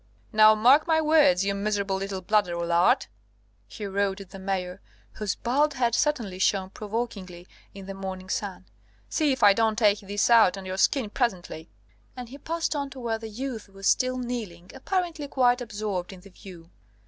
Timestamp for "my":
0.87-0.99